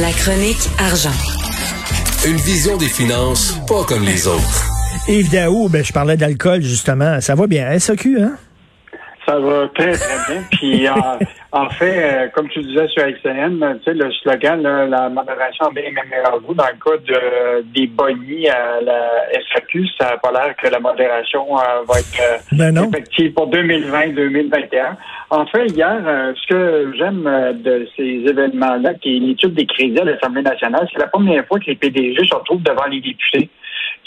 La 0.00 0.10
chronique 0.10 0.70
argent. 0.78 1.12
Une 2.26 2.36
vision 2.36 2.78
des 2.78 2.88
finances 2.88 3.58
pas 3.68 3.84
comme 3.84 4.02
les 4.04 4.26
autres. 4.26 4.64
Yves 5.06 5.30
Daou, 5.30 5.68
ben, 5.68 5.84
je 5.84 5.92
parlais 5.92 6.16
d'alcool, 6.16 6.62
justement. 6.62 7.20
Ça 7.20 7.34
va 7.34 7.46
bien, 7.46 7.78
SAQ, 7.78 8.18
hein? 8.22 8.32
Ça 9.26 9.38
va 9.38 9.68
très, 9.68 9.92
très 9.92 10.32
bien. 10.34 10.42
Puis, 10.50 10.88
en, 10.88 11.18
en 11.52 11.68
fait, 11.70 11.96
euh, 11.96 12.28
comme 12.28 12.48
tu 12.48 12.60
disais 12.62 12.88
sur 12.88 13.04
XN, 13.04 13.78
tu 13.78 13.84
sais, 13.84 13.94
le 13.94 14.10
slogan, 14.12 14.62
là, 14.62 14.86
la 14.86 15.08
modération 15.08 15.70
bien 15.72 15.84
meilleur 16.10 16.40
goût, 16.40 16.54
dans 16.54 16.64
le 16.64 16.82
cas 16.82 16.96
de, 17.06 17.62
des 17.72 17.86
bonnies 17.86 18.48
à 18.48 18.80
la 18.80 19.08
SAQ, 19.52 19.86
ça 19.98 20.10
n'a 20.10 20.16
pas 20.18 20.32
l'air 20.32 20.56
que 20.56 20.68
la 20.68 20.80
modération 20.80 21.56
euh, 21.56 21.82
va 21.86 22.00
être 22.00 22.20
euh, 22.20 22.38
Ben 22.52 22.76
effective 22.76 23.32
pour 23.32 23.48
2020-2021. 23.50 24.96
En 25.32 25.46
fait, 25.46 25.64
hier, 25.68 25.98
euh, 26.06 26.34
ce 26.36 26.46
que 26.46 26.92
j'aime 26.98 27.26
euh, 27.26 27.54
de 27.54 27.88
ces 27.96 28.22
événements-là, 28.28 28.92
qui 29.00 29.16
est 29.16 29.18
l'étude 29.18 29.54
des 29.54 29.64
crédits 29.64 29.98
à 29.98 30.04
l'Assemblée 30.04 30.42
nationale, 30.42 30.86
c'est 30.92 30.98
la 30.98 31.06
première 31.06 31.46
fois 31.46 31.58
que 31.58 31.66
les 31.68 31.74
PDG 31.74 32.26
se 32.26 32.34
retrouvent 32.34 32.62
devant 32.62 32.84
les 32.84 33.00
députés. 33.00 33.48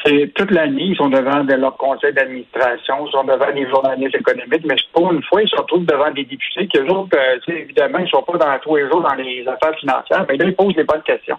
C'est 0.06 0.32
toute 0.36 0.52
l'année, 0.52 0.84
ils 0.84 0.96
sont 0.96 1.10
devant 1.10 1.44
de 1.44 1.54
leur 1.54 1.76
conseil 1.78 2.14
d'administration, 2.14 3.08
ils 3.08 3.12
sont 3.12 3.24
devant 3.24 3.50
les 3.54 3.68
journalistes 3.68 4.16
économiques, 4.16 4.66
mais 4.66 4.76
pour 4.94 5.12
une 5.12 5.24
fois, 5.24 5.42
ils 5.42 5.50
se 5.50 5.56
retrouvent 5.56 5.86
devant 5.86 6.12
des 6.12 6.26
députés 6.26 6.68
qui, 6.68 6.78
eux 6.78 6.90
autres, 6.92 7.18
euh, 7.18 7.40
évidemment, 7.48 8.00
ils 8.00 8.10
sont 8.10 8.22
pas 8.22 8.38
dans 8.38 8.60
tous 8.60 8.76
les 8.76 8.88
jours 8.88 9.02
dans 9.02 9.16
les 9.16 9.46
affaires 9.48 9.78
financières, 9.80 10.26
mais 10.30 10.38
là, 10.38 10.46
ils 10.46 10.56
posent 10.56 10.76
les 10.76 10.84
bonnes 10.84 11.02
questions. 11.02 11.38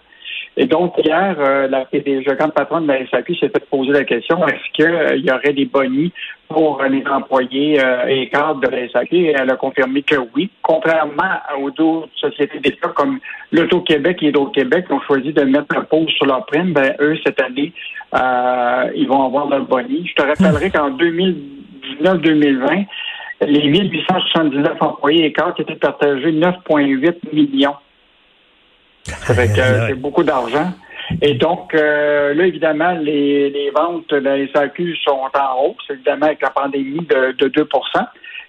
Et 0.59 0.65
donc, 0.65 0.95
hier, 1.05 1.35
euh, 1.39 1.67
la 1.67 1.85
PDG, 1.85 2.25
le 2.25 2.33
grand 2.33 2.49
patron 2.49 2.81
de 2.81 2.87
la 2.87 3.07
SAQ 3.07 3.35
s'est 3.35 3.49
fait 3.49 3.63
poser 3.69 3.91
la 3.91 4.03
question, 4.03 4.45
est-ce 4.47 4.71
qu'il 4.73 5.23
y 5.23 5.31
aurait 5.31 5.53
des 5.53 5.65
bonnies 5.65 6.11
pour 6.49 6.81
euh, 6.81 6.87
les 6.87 7.05
employés 7.05 7.79
euh, 7.79 8.07
et 8.07 8.27
cadres 8.29 8.59
de 8.61 8.67
la 8.67 8.89
SAQ? 8.89 9.15
Et 9.15 9.35
elle 9.37 9.51
a 9.51 9.55
confirmé 9.55 10.01
que 10.01 10.15
oui. 10.35 10.49
Contrairement 10.63 11.41
aux 11.59 11.69
d'autres 11.69 12.09
sociétés 12.15 12.59
d'État 12.59 12.89
comme 12.89 13.19
l'Auto-Québec 13.51 14.17
et 14.23 14.29
Hydro-Québec 14.29 14.87
qui 14.87 14.93
ont 14.93 15.01
choisi 15.01 15.31
de 15.31 15.43
mettre 15.43 15.75
la 15.75 15.81
pause 15.81 16.09
sur 16.09 16.25
leur 16.25 16.43
prime, 16.47 16.73
ben, 16.73 16.95
eux, 17.01 17.15
cette 17.23 17.39
année, 17.39 17.71
euh, 18.15 18.91
ils 18.95 19.07
vont 19.07 19.27
avoir 19.27 19.47
leur 19.47 19.63
bonnie. 19.63 20.07
Je 20.07 20.15
te 20.15 20.27
rappellerai 20.27 20.71
qu'en 20.71 20.89
2019-2020, 20.89 22.85
les 23.41 23.69
1879 23.69 24.81
employés 24.81 25.25
et 25.25 25.61
étaient 25.61 25.75
partagés 25.75 26.31
9,8 26.31 27.13
millions. 27.31 27.75
Ça 29.07 29.33
fait 29.33 29.47
que 29.47 29.59
euh, 29.59 29.87
c'est 29.87 29.99
beaucoup 29.99 30.23
d'argent. 30.23 30.71
Et 31.21 31.35
donc, 31.35 31.73
euh, 31.73 32.33
là, 32.33 32.45
évidemment, 32.45 32.91
les, 32.91 33.49
les 33.49 33.69
ventes 33.71 34.09
de 34.09 34.17
la 34.17 34.45
SAQ 34.51 34.95
sont 34.97 35.11
en 35.11 35.63
hausse, 35.63 35.85
évidemment, 35.89 36.25
avec 36.25 36.41
la 36.41 36.49
pandémie 36.49 36.99
de, 36.99 37.31
de 37.31 37.47
2 37.47 37.69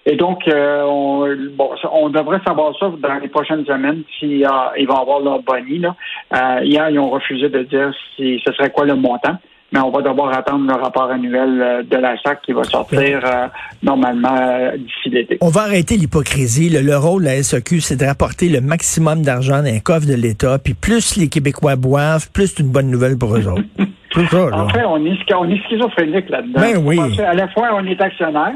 Et 0.05 0.15
donc, 0.15 0.47
euh, 0.47 0.83
on, 0.83 1.27
bon, 1.53 1.71
on 1.91 2.09
devrait 2.09 2.41
savoir 2.45 2.77
ça 2.77 2.91
dans 2.97 3.15
les 3.15 3.29
prochaines 3.29 3.65
semaines 3.65 4.03
si 4.19 4.43
euh, 4.43 4.49
ils 4.77 4.87
vont 4.87 4.99
avoir 4.99 5.21
leur 5.21 5.41
bonnie. 5.41 5.79
Là. 5.79 5.95
Euh, 6.33 6.63
hier, 6.63 6.89
ils 6.89 6.99
ont 6.99 7.09
refusé 7.09 7.47
de 7.49 7.63
dire 7.63 7.93
si 8.15 8.41
ce 8.45 8.51
serait 8.53 8.71
quoi 8.71 8.85
le 8.85 8.95
montant. 8.95 9.37
Mais 9.71 9.79
on 9.79 9.91
va 9.91 10.01
devoir 10.01 10.33
attendre 10.33 10.65
le 10.65 10.81
rapport 10.81 11.11
annuel 11.11 11.61
euh, 11.61 11.83
de 11.83 11.97
la 11.97 12.17
SAC 12.21 12.41
qui 12.41 12.53
va 12.53 12.63
sortir 12.63 13.21
euh, 13.23 13.47
normalement 13.83 14.35
euh, 14.35 14.77
d'ici 14.77 15.09
l'été. 15.09 15.37
On 15.41 15.49
va 15.49 15.61
arrêter 15.61 15.95
l'hypocrisie. 15.95 16.69
Le, 16.69 16.81
le 16.81 16.97
rôle 16.97 17.21
de 17.21 17.27
la 17.27 17.43
SAQ, 17.43 17.79
c'est 17.79 17.95
de 17.95 18.05
rapporter 18.05 18.49
le 18.49 18.61
maximum 18.61 19.21
d'argent 19.21 19.61
dans 19.61 19.69
un 19.69 19.79
coffre 19.79 20.07
de 20.07 20.15
l'État. 20.15 20.57
Puis 20.57 20.73
plus 20.73 21.17
les 21.17 21.27
Québécois 21.27 21.75
boivent, 21.75 22.31
plus 22.31 22.47
c'est 22.47 22.63
une 22.63 22.71
bonne 22.71 22.89
nouvelle 22.89 23.17
pour 23.17 23.35
eux 23.35 23.47
autres. 23.47 23.63
Ça, 24.31 24.49
là. 24.49 24.63
En 24.63 24.69
fait, 24.69 24.83
on 24.85 25.05
est, 25.05 25.33
on 25.35 25.49
est 25.49 25.63
schizophrénique 25.65 26.29
là-dedans. 26.29 26.59
Ben 26.59 26.77
oui. 26.83 26.99
À 27.21 27.35
la 27.35 27.47
fois, 27.49 27.69
on 27.75 27.85
est 27.85 28.01
actionnaire, 28.01 28.53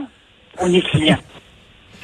on 0.60 0.74
est 0.74 0.82
client. 0.82 1.18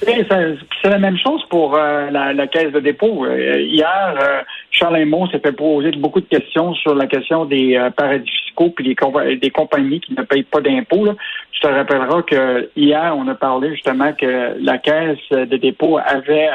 C'est 0.02 0.90
la 0.90 0.98
même 0.98 1.18
chose 1.18 1.44
pour 1.50 1.76
euh, 1.76 2.10
la, 2.10 2.48
caisse 2.48 2.72
de 2.72 2.80
dépôt. 2.80 3.26
Euh, 3.26 3.60
hier, 3.60 4.16
euh, 4.22 4.42
Charles 4.72 4.96
Raymond 4.96 5.28
s'est 5.28 5.40
fait 5.40 5.52
poser 5.52 5.92
beaucoup 5.92 6.22
de 6.22 6.26
questions 6.26 6.74
sur 6.76 6.96
la 6.96 7.06
question 7.06 7.46
des 7.46 7.90
paradis 7.98 8.30
fiscaux 8.30 8.70
puis 8.70 8.86
des, 8.86 9.36
des 9.36 9.50
compagnies 9.50 10.00
qui 10.00 10.14
ne 10.14 10.24
payent 10.24 10.44
pas 10.44 10.62
d'impôts. 10.62 11.08
Tu 11.52 11.60
te 11.60 11.68
rappelleras 11.68 12.22
que 12.22 12.70
hier, 12.76 13.14
on 13.18 13.28
a 13.28 13.36
parlé 13.36 13.72
justement 13.72 14.14
que 14.14 14.56
la 14.62 14.78
caisse 14.78 15.18
de 15.32 15.58
dépôt 15.58 15.98
avait 15.98 16.50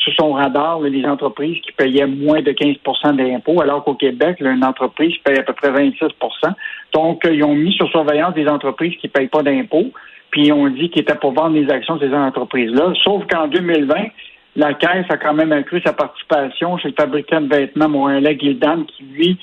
sous 0.00 0.12
son 0.12 0.32
radar 0.32 0.80
là, 0.80 0.88
les 0.88 1.04
entreprises 1.04 1.60
qui 1.60 1.72
payaient 1.72 2.06
moins 2.06 2.40
de 2.40 2.52
15% 2.52 3.16
d'impôts, 3.16 3.60
alors 3.60 3.84
qu'au 3.84 3.94
Québec, 3.94 4.40
là, 4.40 4.50
une 4.52 4.64
entreprise 4.64 5.14
paye 5.24 5.38
à 5.38 5.42
peu 5.42 5.52
près 5.52 5.70
26% 5.70 6.10
Donc, 6.94 7.24
euh, 7.24 7.34
ils 7.34 7.44
ont 7.44 7.54
mis 7.54 7.72
sur 7.74 7.88
surveillance 7.90 8.34
des 8.34 8.48
entreprises 8.48 8.96
qui 8.96 9.08
ne 9.08 9.12
payent 9.12 9.28
pas 9.28 9.42
d'impôts, 9.42 9.90
puis 10.30 10.52
on 10.52 10.68
dit 10.68 10.88
qu'ils 10.90 11.02
étaient 11.02 11.14
pour 11.14 11.32
vendre 11.32 11.56
les 11.56 11.70
actions 11.70 11.96
de 11.96 12.08
ces 12.08 12.14
entreprises-là. 12.14 12.94
Sauf 13.04 13.26
qu'en 13.26 13.46
2020, 13.48 13.94
la 14.56 14.74
Caisse 14.74 15.06
a 15.10 15.16
quand 15.16 15.34
même 15.34 15.52
accru 15.52 15.80
sa 15.84 15.92
participation 15.92 16.78
chez 16.78 16.88
le 16.88 16.94
fabricant 16.94 17.42
de 17.42 17.54
vêtements 17.54 17.88
Montréalais 17.88 18.38
Gildan, 18.38 18.84
qui, 18.84 19.02
lui, 19.04 19.38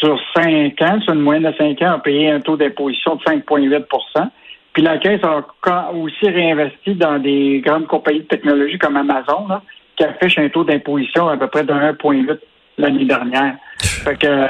sur 0.00 0.18
5 0.36 0.80
ans, 0.82 1.00
sur 1.00 1.12
une 1.12 1.20
moyenne 1.20 1.50
de 1.50 1.56
5 1.56 1.82
ans, 1.82 1.92
a 1.92 1.98
payé 1.98 2.30
un 2.30 2.40
taux 2.40 2.56
d'imposition 2.56 3.16
de 3.16 3.22
5,8% 3.22 4.28
Puis 4.72 4.82
la 4.82 4.98
Caisse 4.98 5.20
a 5.24 5.92
aussi 5.92 6.28
réinvesti 6.28 6.94
dans 6.94 7.18
des 7.18 7.62
grandes 7.64 7.86
compagnies 7.86 8.20
de 8.20 8.24
technologie 8.24 8.78
comme 8.78 8.96
Amazon, 8.96 9.46
là, 9.48 9.62
qui 9.96 10.04
affiche 10.04 10.38
un 10.38 10.48
taux 10.48 10.64
d'imposition 10.64 11.28
à 11.28 11.36
peu 11.36 11.46
près 11.48 11.64
de 11.64 11.72
1,8 11.72 12.38
l'année 12.78 13.04
dernière. 13.04 13.54
Fait 13.80 14.16
que, 14.18 14.46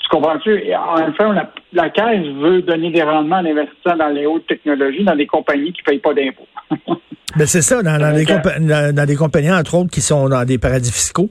tu 0.00 0.08
comprends-tu? 0.10 0.62
En 0.74 1.12
fait, 1.12 1.32
la, 1.32 1.50
la 1.72 1.90
Caisse 1.90 2.26
veut 2.40 2.62
donner 2.62 2.90
des 2.90 3.02
rendements 3.02 3.36
en 3.36 3.46
investissant 3.46 3.96
dans 3.96 4.08
les 4.08 4.26
hautes 4.26 4.46
technologies, 4.46 5.04
dans 5.04 5.16
des 5.16 5.26
compagnies 5.26 5.72
qui 5.72 5.82
ne 5.82 5.86
payent 5.92 5.98
pas 6.00 6.14
d'impôts. 6.14 6.48
Ben, 7.34 7.46
c'est 7.46 7.62
ça, 7.62 7.82
dans, 7.82 7.96
dans 7.98 8.14
des 8.14 8.26
Donc, 8.26 8.40
compa- 8.44 8.58
dans- 8.60 8.94
dans 8.94 9.06
des 9.06 9.16
compagnies, 9.16 9.50
entre 9.50 9.74
autres, 9.76 9.90
qui 9.90 10.02
sont 10.02 10.28
dans 10.28 10.44
des 10.44 10.58
paradis 10.58 10.92
fiscaux. 10.92 11.30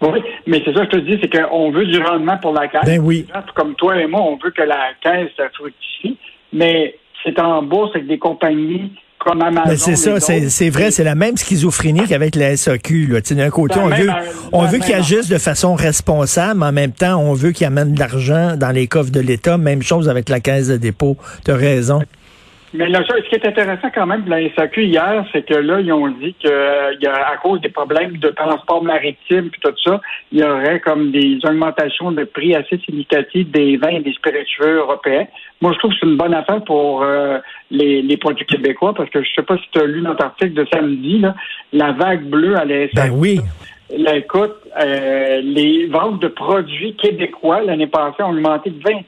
Oui, 0.00 0.20
mais 0.46 0.62
c'est 0.64 0.72
ça 0.72 0.86
que 0.86 0.96
je 0.96 1.00
te 1.02 1.04
dis, 1.04 1.18
c'est 1.20 1.28
qu'on 1.30 1.70
veut 1.70 1.84
du 1.84 1.98
rendement 2.02 2.38
pour 2.38 2.54
la 2.54 2.66
caisse. 2.68 2.86
Ben 2.86 2.98
oui. 2.98 3.26
Comme 3.54 3.74
toi 3.74 4.00
et 4.00 4.06
moi, 4.06 4.22
on 4.22 4.36
veut 4.36 4.50
que 4.52 4.62
la 4.62 4.94
caisse 5.02 5.28
fructifie, 5.52 6.16
mais 6.54 6.96
c'est 7.22 7.38
en 7.38 7.62
bourse 7.62 7.90
avec 7.94 8.06
des 8.06 8.18
compagnies 8.18 8.90
comme 9.20 9.42
Amazon. 9.42 9.76
C'est 9.76 9.96
ça, 9.96 10.18
c'est 10.18 10.70
vrai, 10.70 10.90
c'est 10.90 11.04
la 11.04 11.14
même 11.14 11.36
schizophrénie 11.36 12.06
qu'avec 12.08 12.34
la 12.34 12.56
SAQ. 12.56 13.20
D'un 13.30 13.50
côté, 13.50 13.78
on 13.78 13.88
veut, 13.88 14.08
on 14.52 14.66
veut 14.66 14.78
qu'ils 14.78 14.94
agissent 14.94 15.28
de 15.28 15.38
façon 15.38 15.74
responsable, 15.74 16.60
mais 16.60 16.66
en 16.66 16.72
même 16.72 16.92
temps, 16.92 17.20
on 17.20 17.34
veut 17.34 17.52
qu'ils 17.52 17.66
amènent 17.66 17.94
de 17.94 18.00
l'argent 18.00 18.56
dans 18.56 18.70
les 18.70 18.86
coffres 18.86 19.10
de 19.10 19.20
l'État. 19.20 19.58
Même 19.58 19.82
chose 19.82 20.08
avec 20.08 20.28
la 20.28 20.40
caisse 20.40 20.68
de 20.68 20.76
dépôt. 20.76 21.16
Tu 21.44 21.50
as 21.50 21.56
raison. 21.56 22.00
Mais 22.72 22.88
là, 22.88 23.02
ce 23.04 23.28
qui 23.28 23.34
est 23.34 23.46
intéressant 23.46 23.88
quand 23.92 24.06
même 24.06 24.22
de 24.22 24.30
la 24.30 24.48
SAQ 24.54 24.84
hier, 24.84 25.24
c'est 25.32 25.44
que 25.44 25.54
là, 25.54 25.80
ils 25.80 25.92
ont 25.92 26.06
dit 26.08 26.34
que 26.34 26.48
euh, 26.48 26.94
y 27.00 27.06
a, 27.06 27.28
à 27.30 27.36
cause 27.36 27.60
des 27.60 27.68
problèmes 27.68 28.16
de 28.18 28.28
transport 28.28 28.84
maritime 28.84 29.50
puis 29.50 29.60
tout 29.60 29.74
ça, 29.82 30.00
il 30.30 30.38
y 30.38 30.44
aurait 30.44 30.78
comme 30.78 31.10
des 31.10 31.38
augmentations 31.44 32.12
de 32.12 32.22
prix 32.22 32.54
assez 32.54 32.78
significatives 32.78 33.50
des 33.50 33.76
vins 33.76 33.88
et 33.88 34.00
des 34.00 34.12
spiritueux 34.12 34.76
européens. 34.76 35.26
Moi, 35.60 35.72
je 35.72 35.78
trouve 35.78 35.90
que 35.90 35.96
c'est 36.00 36.06
une 36.06 36.16
bonne 36.16 36.34
affaire 36.34 36.62
pour 36.62 37.02
euh, 37.02 37.38
les, 37.72 38.02
les 38.02 38.16
produits 38.16 38.46
québécois 38.46 38.94
parce 38.94 39.10
que 39.10 39.20
je 39.20 39.28
sais 39.34 39.42
pas 39.42 39.56
si 39.56 39.64
tu 39.72 39.80
as 39.80 39.86
lu 39.86 40.00
notre 40.02 40.24
article 40.24 40.54
de 40.54 40.66
samedi, 40.72 41.18
là, 41.18 41.34
la 41.72 41.90
vague 41.92 42.22
bleue 42.22 42.56
à 42.56 42.64
la 42.64 42.88
SAQ. 42.88 42.94
Ben 42.94 43.10
oui. 43.12 43.40
Là, 43.98 44.16
écoute, 44.16 44.54
euh, 44.80 45.40
les 45.42 45.86
ventes 45.86 46.22
de 46.22 46.28
produits 46.28 46.94
québécois 46.94 47.62
l'année 47.62 47.88
passée 47.88 48.22
ont 48.22 48.30
augmenté 48.30 48.70
de 48.70 48.80
28 48.80 49.06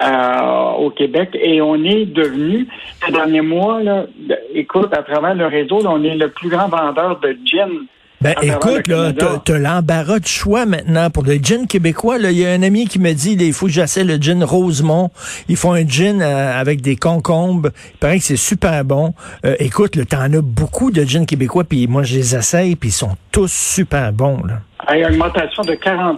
euh, 0.00 0.70
au 0.78 0.90
Québec 0.90 1.30
et 1.34 1.60
on 1.60 1.76
est 1.82 2.06
devenu, 2.06 2.66
ces 3.04 3.12
derniers 3.12 3.40
mois, 3.40 3.82
là, 3.82 4.06
écoute, 4.54 4.92
à 4.92 5.02
travers 5.02 5.34
le 5.34 5.46
réseau, 5.46 5.82
là, 5.82 5.90
on 5.90 6.02
est 6.04 6.14
le 6.14 6.30
plus 6.30 6.48
grand 6.48 6.68
vendeur 6.68 7.18
de 7.20 7.36
gin. 7.44 7.86
Ben 8.20 8.34
écoute, 8.42 8.88
là, 8.88 9.12
t'as 9.12 9.58
l'embarras 9.58 10.18
de 10.18 10.26
choix 10.26 10.66
maintenant 10.66 11.08
pour 11.08 11.22
le 11.22 11.34
gin 11.34 11.68
québécois. 11.68 12.18
Là, 12.18 12.32
il 12.32 12.38
y 12.38 12.44
a 12.44 12.50
un 12.50 12.62
ami 12.62 12.86
qui 12.88 12.98
me 12.98 13.12
dit, 13.12 13.36
il 13.38 13.52
faut 13.52 13.66
que 13.66 13.72
j'essaie 13.72 14.02
le 14.02 14.16
gin 14.16 14.42
Rosemont. 14.42 15.10
Ils 15.48 15.56
font 15.56 15.72
un 15.72 15.86
gin 15.86 16.20
euh, 16.20 16.60
avec 16.60 16.80
des 16.80 16.96
concombres. 16.96 17.70
Il 17.94 17.98
paraît 17.98 18.18
que 18.18 18.24
c'est 18.24 18.36
super 18.36 18.84
bon. 18.84 19.14
Euh, 19.44 19.54
écoute, 19.60 19.94
là, 19.94 20.04
t'en 20.04 20.32
as 20.32 20.40
beaucoup 20.42 20.90
de 20.90 21.04
gin 21.04 21.26
québécois, 21.26 21.62
puis 21.62 21.86
moi 21.86 22.02
je 22.02 22.16
les 22.16 22.34
essaye, 22.34 22.74
puis 22.74 22.88
ils 22.88 22.92
sont 22.92 23.16
tous 23.30 23.52
super 23.52 24.12
bons. 24.12 24.42
Là. 24.44 24.62
Il 24.92 25.00
y 25.00 25.04
a 25.04 25.08
une 25.10 25.14
augmentation 25.14 25.62
de 25.62 25.74
47% 25.74 26.16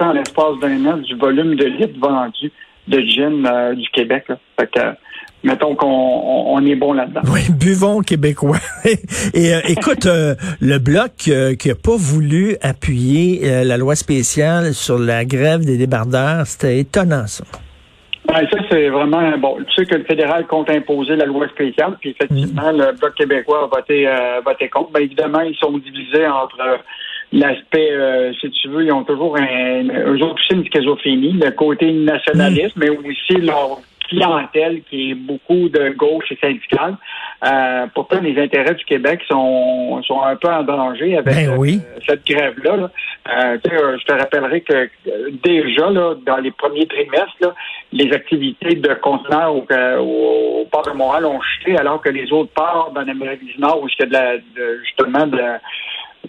en 0.00 0.12
l'espace 0.12 0.58
d'un 0.62 0.86
an 0.86 0.96
du 0.96 1.14
volume 1.16 1.56
de 1.56 1.64
litres 1.66 1.98
vendus 2.00 2.52
de 2.88 3.00
gin 3.00 3.46
euh, 3.46 3.74
du 3.74 3.88
Québec. 3.90 4.24
Là. 4.28 4.38
Fait 4.58 4.70
que, 4.70 4.80
mettons 5.42 5.74
qu'on 5.74 5.86
on, 5.86 6.54
on 6.56 6.66
est 6.66 6.74
bon 6.74 6.92
là-dedans. 6.92 7.22
Oui, 7.32 7.40
buvons 7.58 8.00
québécois. 8.00 8.58
Et 9.34 9.54
euh, 9.54 9.60
écoute, 9.68 10.06
euh, 10.06 10.34
le 10.60 10.78
bloc 10.78 11.12
euh, 11.28 11.54
qui 11.54 11.70
a 11.70 11.74
pas 11.74 11.96
voulu 11.96 12.56
appuyer 12.62 13.40
euh, 13.44 13.64
la 13.64 13.76
loi 13.76 13.94
spéciale 13.96 14.74
sur 14.74 14.98
la 14.98 15.24
grève 15.24 15.64
des 15.64 15.76
débardeurs, 15.76 16.46
c'était 16.46 16.78
étonnant 16.78 17.26
ça. 17.26 17.44
Ouais, 18.28 18.48
ça, 18.50 18.58
c'est 18.70 18.88
vraiment 18.88 19.36
bon. 19.38 19.58
Tu 19.68 19.74
sais 19.74 19.86
que 19.86 19.96
le 19.96 20.04
fédéral 20.04 20.46
compte 20.46 20.70
imposer 20.70 21.14
la 21.14 21.26
loi 21.26 21.46
spéciale, 21.48 21.96
puis 22.00 22.10
effectivement, 22.10 22.72
le 22.72 22.92
Bloc 22.98 23.14
québécois 23.14 23.64
a 23.64 23.76
voté, 23.76 24.08
euh, 24.08 24.40
voté 24.44 24.68
contre. 24.68 24.92
Bien 24.92 25.02
évidemment, 25.02 25.40
ils 25.40 25.56
sont 25.56 25.76
divisés 25.76 26.26
entre 26.26 26.58
euh, 26.60 26.76
l'aspect, 27.34 27.90
euh, 27.90 28.32
si 28.40 28.50
tu 28.50 28.68
veux, 28.68 28.84
ils 28.84 28.92
ont 28.92 29.04
toujours 29.04 29.36
un, 29.36 29.84
eux 29.88 30.22
autres 30.22 30.40
aussi 30.40 30.52
une 30.54 30.64
schizophrénie, 30.66 31.32
le 31.32 31.50
côté 31.50 31.92
nationaliste, 31.92 32.76
mais 32.76 32.88
aussi 32.90 33.40
leur 33.40 33.80
clientèle 34.08 34.82
qui 34.88 35.10
est 35.10 35.14
beaucoup 35.14 35.68
de 35.70 35.88
gauche 35.96 36.30
et 36.30 36.36
syndicale. 36.36 36.96
Euh, 37.44 37.86
pourtant, 37.94 38.20
les 38.20 38.40
intérêts 38.40 38.74
du 38.74 38.84
Québec 38.84 39.20
sont, 39.28 40.02
sont 40.02 40.22
un 40.22 40.36
peu 40.36 40.48
en 40.48 40.62
danger 40.62 41.16
avec 41.16 41.34
Ben 41.34 41.56
oui. 41.58 41.80
euh, 41.82 42.00
cette 42.06 42.26
grève-là. 42.26 42.76
là. 42.76 42.90
Euh, 43.28 43.58
tu 43.62 43.70
sais, 43.70 43.76
euh, 43.76 43.96
je 43.98 44.04
te 44.04 44.12
rappellerai 44.12 44.60
que 44.60 44.74
euh, 44.74 45.30
déjà, 45.42 45.90
là, 45.90 46.14
dans 46.26 46.36
les 46.36 46.50
premiers 46.50 46.86
trimestres, 46.86 47.36
là, 47.40 47.54
les 47.92 48.12
activités 48.12 48.74
de 48.74 48.94
conteneurs 48.94 49.56
au, 49.56 49.66
euh, 49.70 49.98
au, 49.98 50.60
au 50.60 50.64
port 50.66 50.82
de 50.82 50.92
Montréal 50.92 51.24
ont 51.26 51.40
chuté, 51.40 51.76
alors 51.78 52.00
que 52.02 52.10
les 52.10 52.30
autres 52.32 52.52
ports 52.54 52.92
dans 52.94 53.02
l'Amérique 53.02 53.44
du 53.44 53.58
Nord, 53.58 53.82
où 53.82 53.88
il 53.88 53.94
y 53.98 54.02
a 54.02 54.06
de 54.06 54.12
la, 54.12 54.36
de, 54.36 54.80
justement 54.84 55.26
de 55.26 55.36
la, 55.38 55.60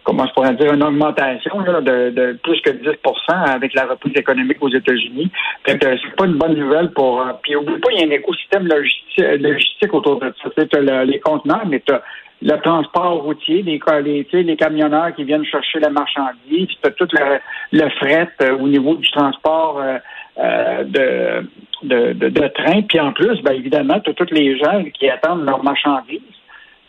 comment 0.04 0.26
je 0.28 0.34
pourrais 0.34 0.54
dire, 0.56 0.74
une 0.74 0.84
augmentation 0.84 1.60
là, 1.60 1.82
de, 1.82 2.10
de 2.10 2.40
plus 2.44 2.60
que 2.62 2.72
10% 2.72 2.96
avec 3.30 3.74
la 3.74 3.86
reprise 3.86 4.14
économique 4.16 4.58
aux 4.62 4.70
États-Unis. 4.70 5.32
Que 5.64 5.72
c'est 5.72 6.16
pas 6.18 6.26
une 6.26 6.38
bonne 6.38 6.56
nouvelle 6.56 6.92
pour... 6.92 7.22
euh, 7.22 7.32
puis 7.42 7.56
oublie 7.56 7.80
pas, 7.80 7.90
il 7.92 8.00
y 8.00 8.04
a 8.04 8.08
un 8.08 8.12
écosystème 8.12 8.68
logistique, 8.68 9.26
logistique 9.40 9.94
autour 9.94 10.20
de 10.20 10.34
ça. 10.42 10.50
Tu 10.56 10.80
les 11.06 11.20
conteneurs, 11.20 11.66
mais 11.68 11.82
tu 11.86 11.94
le 12.42 12.58
transport 12.62 13.24
routier, 13.24 13.62
les, 13.62 13.80
les, 14.04 14.26
tu 14.26 14.44
les 14.44 14.56
camionneurs 14.56 15.16
qui 15.16 15.24
viennent 15.24 15.46
chercher 15.46 15.80
la 15.80 15.90
marchandise, 15.90 16.68
tu 16.68 16.88
as 16.88 16.92
tout 16.92 17.08
le, 17.12 17.40
le 17.72 17.90
fret 17.92 18.30
euh, 18.42 18.58
au 18.58 18.68
niveau 18.68 18.96
du 18.96 19.10
transport 19.12 19.80
euh, 19.80 19.98
euh, 20.38 20.84
de, 20.84 21.50
de, 21.84 22.14
de, 22.14 22.30
de 22.30 22.48
train. 22.50 22.82
Puis 22.84 23.00
en 23.00 23.14
plus, 23.14 23.42
ben, 23.42 23.54
évidemment, 23.54 24.00
tu 24.02 24.10
as 24.10 24.14
tous 24.14 24.32
les 24.32 24.58
gens 24.58 24.84
qui 24.94 25.10
attendent 25.10 25.46
leur 25.46 25.64
marchandise. 25.64 26.22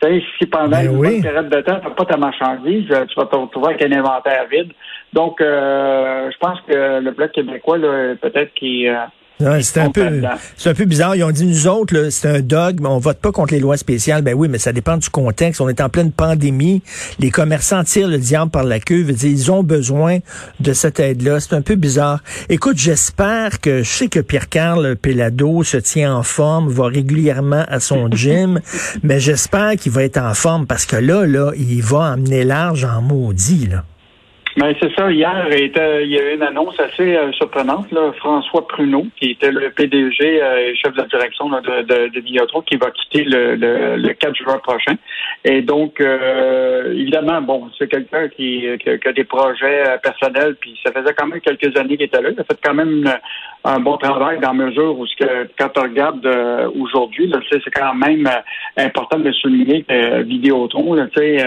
Tu 0.01 0.07
sais, 0.07 0.23
si 0.37 0.45
pendant 0.45 0.69
Ben 0.69 0.91
une 0.91 0.97
oui. 0.97 1.21
période 1.21 1.49
de 1.49 1.61
temps, 1.61 1.79
tu 1.79 1.87
n'as 1.87 1.93
pas 1.93 2.05
ta 2.05 2.17
marchandise, 2.17 2.85
euh, 2.91 3.05
tu 3.05 3.19
vas 3.19 3.25
te 3.25 3.35
retrouver 3.35 3.73
avec 3.73 3.81
un 3.83 3.91
inventaire 3.91 4.45
vide. 4.49 4.71
Donc, 5.13 5.41
euh, 5.41 6.29
je 6.31 6.37
pense 6.37 6.59
que 6.61 6.99
le 6.99 7.11
Bloc 7.11 7.31
québécois, 7.31 7.79
peut-être 8.21 8.53
qu'il... 8.53 8.95
c'est 9.39 9.79
un 9.79 9.91
peu, 9.91 10.01
un 10.65 10.73
peu 10.73 10.85
bizarre. 10.85 11.15
Ils 11.15 11.23
ont 11.23 11.31
dit 11.31 11.45
nous 11.45 11.67
autres, 11.67 12.09
c'est 12.09 12.27
un 12.27 12.39
dogme, 12.41 12.85
on 12.85 12.97
vote 12.97 13.19
pas 13.19 13.31
contre 13.31 13.53
les 13.53 13.59
lois 13.59 13.77
spéciales. 13.77 14.21
Ben 14.21 14.33
oui, 14.33 14.47
mais 14.47 14.57
ça 14.57 14.73
dépend 14.73 14.97
du 14.97 15.09
contexte. 15.09 15.61
On 15.61 15.69
est 15.69 15.81
en 15.81 15.89
pleine 15.89 16.11
pandémie. 16.11 16.81
Les 17.19 17.29
commerçants 17.29 17.83
tirent 17.83 18.07
le 18.07 18.17
diable 18.17 18.51
par 18.51 18.63
la 18.63 18.79
queue. 18.79 19.03
Veut 19.03 19.13
dire, 19.13 19.29
ils 19.29 19.51
ont 19.51 19.63
besoin 19.63 20.19
de 20.59 20.73
cette 20.73 20.99
aide-là. 20.99 21.39
C'est 21.39 21.53
un 21.53 21.61
peu 21.61 21.75
bizarre. 21.75 22.23
Écoute, 22.49 22.77
j'espère 22.77 23.59
que 23.61 23.83
je 23.83 23.89
sais 23.89 24.07
que 24.07 24.19
Pierre-Carl 24.19 24.95
Pelado 24.95 25.63
se 25.63 25.77
tient 25.77 26.15
en 26.15 26.23
forme, 26.23 26.69
va 26.69 26.87
régulièrement 26.87 27.65
à 27.67 27.79
son 27.79 28.09
gym, 28.11 28.59
mais 29.03 29.19
j'espère 29.19 29.75
qu'il 29.75 29.91
va 29.91 30.03
être 30.03 30.17
en 30.17 30.33
forme 30.33 30.65
parce 30.65 30.85
que 30.85 30.95
là, 30.95 31.25
là, 31.25 31.51
il 31.55 31.81
va 31.83 32.13
emmener 32.13 32.43
large 32.43 32.85
en 32.85 33.01
maudit, 33.01 33.67
là. 33.67 33.83
Ben, 34.57 34.73
c'est 34.81 34.91
ça. 34.95 35.11
Hier, 35.11 35.47
il 35.51 36.09
y 36.09 36.17
a 36.17 36.31
eu 36.31 36.35
une 36.35 36.41
annonce 36.41 36.79
assez 36.79 37.15
euh, 37.15 37.31
surprenante. 37.33 37.91
Là. 37.91 38.11
François 38.13 38.67
Pruneau, 38.67 39.05
qui 39.15 39.29
était 39.29 39.51
le 39.51 39.69
PDG 39.69 40.41
euh, 40.41 40.71
et 40.71 40.75
chef 40.75 40.95
de 40.95 41.03
direction 41.03 41.47
de, 41.47 41.83
de, 41.83 42.61
qui 42.65 42.75
va 42.77 42.89
quitter 42.89 43.23
le, 43.23 43.55
le, 43.55 43.97
le 43.97 44.13
4 44.13 44.35
juin 44.35 44.57
prochain. 44.57 44.95
Et 45.45 45.61
donc, 45.61 46.01
euh, 46.01 46.91
évidemment, 46.91 47.39
bon, 47.39 47.69
c'est 47.77 47.87
quelqu'un 47.87 48.29
qui, 48.29 48.67
a 48.67 49.11
des 49.13 49.23
projets 49.25 49.89
euh, 49.89 49.97
personnels, 49.99 50.55
puis 50.59 50.75
ça 50.83 50.91
faisait 50.91 51.13
quand 51.13 51.27
même 51.27 51.39
quelques 51.39 51.77
années 51.77 51.95
qu'il 51.95 52.07
était 52.07 52.21
là. 52.21 52.31
Il 52.31 52.39
a 52.39 52.43
fait 52.43 52.59
quand 52.59 52.73
même 52.73 53.13
un 53.63 53.79
bon 53.79 53.97
travail 53.97 54.39
dans 54.39 54.55
mesure 54.55 54.97
où 54.97 55.05
ce 55.05 55.15
que, 55.17 55.49
quand 55.59 55.77
on 55.77 55.83
regarde 55.83 56.25
aujourd'hui, 56.79 57.31
c'est 57.51 57.61
quand 57.69 57.93
même 57.93 58.27
important 58.75 59.19
de 59.19 59.31
souligner 59.33 59.83
que 59.83 60.23
Vidéotron, 60.23 60.95
c'est 61.15 61.43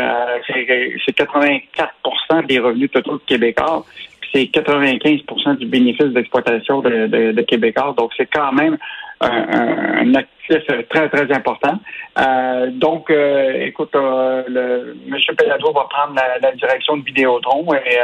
84 1.16 2.46
des 2.46 2.58
revenus 2.58 2.90
de 3.02 3.20
Québécois, 3.26 3.84
c'est 4.32 4.46
95 4.46 5.56
du 5.58 5.66
bénéfice 5.66 6.06
d'exploitation 6.06 6.80
de, 6.80 7.06
de, 7.06 7.32
de 7.32 7.42
Québécois. 7.42 7.94
Donc, 7.96 8.12
c'est 8.16 8.26
quand 8.32 8.52
même 8.52 8.76
un, 9.20 9.28
un- 9.28 10.14
actif 10.50 10.88
très, 10.88 11.08
très 11.08 11.32
important. 11.34 11.78
Euh, 12.18 12.70
donc, 12.72 13.10
euh, 13.10 13.66
écoute, 13.66 13.90
euh, 13.94 14.42
le, 14.48 14.96
M. 15.08 15.16
Pelado 15.36 15.72
va 15.72 15.86
prendre 15.88 16.14
la, 16.14 16.38
la 16.48 16.54
direction 16.56 16.96
de 16.96 17.04
Vidéotron 17.04 17.66
et 17.74 17.98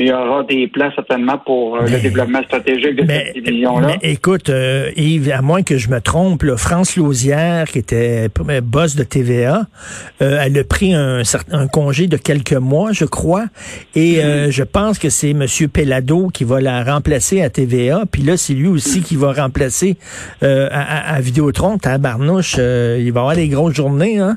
il 0.00 0.08
y 0.08 0.12
aura 0.12 0.42
des 0.44 0.66
plans 0.68 0.90
certainement 0.94 1.38
pour 1.38 1.80
Mais- 1.82 1.90
le 1.90 2.00
développement 2.00 2.42
stratégique 2.44 2.96
de 2.96 3.02
Mais, 3.02 3.32
cette 3.34 3.44
division-là. 3.44 3.96
écoute, 4.02 4.50
Yves, 4.96 5.30
à 5.30 5.42
moins 5.42 5.62
que 5.62 5.76
je 5.76 5.88
me 5.90 6.00
trompe, 6.00 6.42
là, 6.42 6.56
France 6.56 6.96
Lausière, 6.96 7.66
qui 7.66 7.78
était 7.78 8.28
boss 8.62 8.96
de 8.96 9.04
TVA, 9.04 9.66
elle 10.20 10.58
a 10.58 10.64
pris 10.64 10.94
un, 10.94 11.22
congé 11.72 12.06
de 12.06 12.16
quelques 12.16 12.52
mois, 12.52 12.92
je 12.92 13.04
crois, 13.04 13.46
et 13.94 14.22
euh, 14.22 14.50
je 14.50 14.62
pense 14.62 14.98
que 14.98 15.08
c'est 15.08 15.30
M. 15.30 15.44
Pellado 15.72 16.28
qui 16.28 16.44
va 16.44 16.60
la 16.60 16.82
remplacer 16.84 17.42
à 17.42 17.50
TVA, 17.50 18.04
puis 18.10 18.22
là, 18.22 18.36
c'est 18.36 18.54
lui 18.54 18.68
aussi 18.68 19.02
qui 19.02 19.16
va 19.16 19.32
remplacer 19.32 19.96
à, 20.40 20.46
à, 20.46 21.14
à 21.14 21.20
Vidéotron, 21.20 21.73
Tabarnouche, 21.78 22.56
euh, 22.58 22.96
il 23.00 23.12
va 23.12 23.20
avoir 23.20 23.34
des 23.36 23.48
grosses 23.48 23.74
journées, 23.74 24.18
hein? 24.18 24.36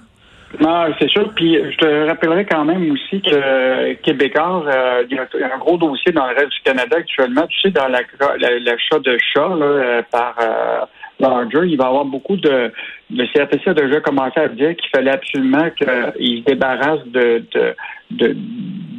Non, 0.62 0.86
c'est 0.98 1.10
sûr. 1.10 1.30
Puis 1.36 1.56
je 1.56 1.78
te 1.78 2.08
rappellerai 2.08 2.46
quand 2.46 2.64
même 2.64 2.90
aussi 2.92 3.22
que 3.22 3.30
euh, 3.34 3.94
Québécois, 4.02 4.64
euh, 4.66 5.04
il 5.10 5.18
y 5.18 5.20
a 5.20 5.28
y 5.40 5.44
un 5.44 5.58
gros 5.58 5.78
dossier 5.78 6.12
dans 6.14 6.26
le 6.28 6.36
reste 6.36 6.50
du 6.52 6.62
Canada 6.64 6.96
actuellement. 6.98 7.46
Tu 7.48 7.60
sais, 7.62 7.72
dans 7.72 7.90
la- 7.90 8.00
la- 8.40 8.60
l'achat 8.60 9.00
de 9.00 9.18
chats 9.34 9.52
euh, 9.62 10.02
par 10.10 10.36
euh, 10.42 10.86
Larger, 11.20 11.62
il 11.68 11.78
va 11.78 11.84
y 11.86 11.88
avoir 11.88 12.06
beaucoup 12.06 12.38
de... 12.38 12.72
Le 13.12 13.26
CRTC 13.34 13.70
a 13.70 13.74
déjà 13.74 14.00
commencé 14.00 14.40
à 14.40 14.48
dire 14.48 14.76
qu'il 14.78 14.90
fallait 14.96 15.12
absolument 15.12 15.70
qu'il 15.72 16.40
se 16.40 16.44
débarrasse 16.46 17.06
de... 17.08 17.44
de 17.54 17.76
de- 18.12 18.38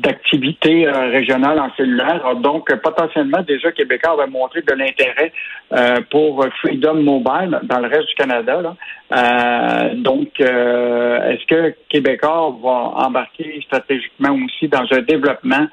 d'activités 0.09 0.87
euh, 0.87 1.11
régionales 1.11 1.61
en 1.61 1.71
cellulaire. 1.77 2.21
Alors, 2.25 2.37
Donc, 2.37 2.75
potentiellement, 2.83 3.43
déjà, 3.47 3.73
Québécois 3.73 4.17
va 4.17 4.27
montrer 4.27 4.63
de 4.63 4.73
l'intérêt 4.73 5.33
euh, 5.73 6.01
pour 6.11 6.45
Freedom 6.61 6.95
Mobile 6.95 7.61
dans 7.65 7.81
le 7.81 7.89
reste 7.89 8.09
du 8.09 8.15
Canada. 8.15 8.61
Là. 8.63 8.75
Euh, 9.13 9.95
donc, 9.95 10.29
euh, 10.41 11.31
est-ce 11.31 11.47
que 11.47 11.75
Québécois 11.91 12.57
va 12.63 13.07
embarquer 13.07 13.61
stratégiquement 13.67 14.35
aussi 14.45 14.69
dans 14.69 14.87
un 14.91 15.03
développement 15.03 15.67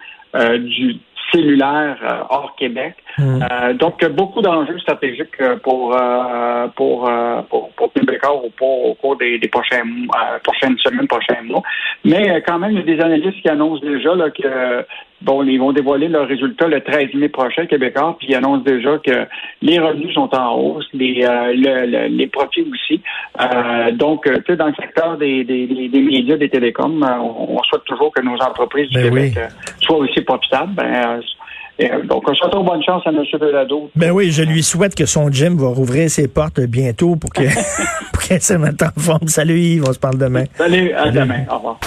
du 0.60 0.98
cellulaire 1.32 2.28
hors 2.30 2.56
Québec? 2.58 2.96
Mm. 3.18 3.40
Euh, 3.50 3.74
donc, 3.74 4.06
beaucoup 4.12 4.42
d'enjeux 4.42 4.78
stratégiques 4.80 5.40
euh, 5.40 5.56
pour, 5.58 5.96
euh, 5.96 6.68
pour, 6.76 7.08
euh, 7.08 7.42
pour, 7.50 7.70
pour 7.72 7.85
Québécois 8.26 8.46
au, 8.46 8.50
cours- 8.58 8.86
au 8.90 8.94
cours 8.96 9.16
des, 9.18 9.38
des 9.40 9.48
prochains, 9.48 9.82
euh, 9.84 10.40
prochaines 10.44 10.78
semaines, 10.80 11.08
prochains 11.08 11.42
mois. 11.44 11.62
Mais 12.04 12.30
euh, 12.30 12.40
quand 12.46 12.60
même, 12.60 12.72
il 12.72 12.78
y 12.78 12.82
a 12.82 12.96
des 12.96 13.02
analystes 13.02 13.42
qui 13.42 13.50
annoncent 13.50 13.86
déjà 13.86 14.16
là, 14.16 14.30
que 14.30 14.86
bon, 15.22 15.44
ils 15.44 15.58
vont 15.60 15.72
dévoiler 15.72 16.08
leurs 16.08 16.28
résultats 16.28 16.68
le 16.68 16.82
13 16.82 17.14
mai 17.16 17.30
prochain, 17.30 17.66
Québécois, 17.66 18.16
puis 18.20 18.28
ils 18.30 18.36
annoncent 18.36 18.64
déjà 18.64 18.98
que 19.00 19.26
les 19.62 19.80
revenus 19.80 20.14
sont 20.14 20.34
en 20.36 20.56
hausse, 20.56 20.88
les, 20.94 21.24
euh, 21.26 21.54
le- 21.54 21.86
le- 21.90 22.08
les 22.08 22.28
profits 22.28 22.66
aussi. 22.72 23.02
Euh, 23.42 23.92
donc, 23.92 24.24
tu 24.26 24.42
sais, 24.48 24.56
dans 24.56 24.68
le 24.68 24.74
secteur 24.76 25.18
des, 25.18 25.44
des, 25.44 25.66
des- 25.68 26.02
médias, 26.02 26.38
des 26.38 26.50
télécoms, 26.50 27.02
on, 27.04 27.58
on 27.58 27.64
souhaite 27.64 27.84
toujours 27.86 28.12
que 28.14 28.22
nos 28.22 28.36
entreprises 28.36 28.90
du 28.90 28.98
Ben 28.98 29.04
Québec 29.10 29.34
oui. 29.38 29.86
soient 29.86 29.98
aussi 29.98 30.22
profitables. 30.22 30.74
Ben, 30.74 31.22
donc, 32.08 32.24
on 32.30 32.34
souhaite 32.34 32.54
bonne 32.64 32.82
chance 32.84 33.04
à 33.06 33.10
M. 33.10 33.18
Belado. 33.40 33.90
Ben 33.96 34.12
oui, 34.12 34.32
je 34.32 34.44
lui 34.44 34.64
souhaite 34.64 34.96
que 34.96 35.06
son 35.06 35.30
gym 35.32 35.58
va 35.58 35.68
rouvrir 35.68 36.10
ses 36.10 36.28
portes 36.28 36.60
bientôt 36.62 37.16
pour 37.18 37.32
que- 37.32 37.42
pour 38.14 38.22
qu'elle 38.24 38.42
se 38.42 38.54
mette 38.54 38.82
en 38.82 39.00
forme. 39.00 39.28
Salut 39.28 39.60
Yves, 39.60 39.84
on 39.88 39.92
se 39.94 40.00
parle 40.00 40.18
demain. 40.18 40.46
Salut, 40.58 40.92
à 40.94 41.12
demain. 41.12 41.42
Au 41.52 41.56
revoir. 41.58 41.80